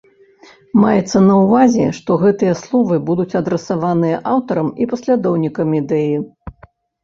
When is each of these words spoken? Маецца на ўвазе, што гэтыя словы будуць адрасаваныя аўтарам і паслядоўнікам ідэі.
Маецца 0.83 1.17
на 1.25 1.35
ўвазе, 1.41 1.85
што 1.97 2.17
гэтыя 2.23 2.57
словы 2.63 2.99
будуць 3.11 3.29
адрасаваныя 3.43 4.17
аўтарам 4.35 4.75
і 4.85 4.91
паслядоўнікам 4.95 5.81
ідэі. 5.85 6.15